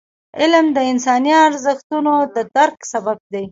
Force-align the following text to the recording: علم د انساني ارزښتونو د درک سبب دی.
علم 0.41 0.65
د 0.77 0.79
انساني 0.91 1.33
ارزښتونو 1.47 2.13
د 2.35 2.37
درک 2.55 2.79
سبب 2.91 3.17
دی. 3.33 3.45